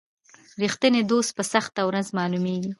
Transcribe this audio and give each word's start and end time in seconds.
رښتینی 0.63 1.01
دوست 1.11 1.31
په 1.37 1.43
سخته 1.53 1.81
ورځ 1.85 2.07
معلومیږي. 2.17 2.69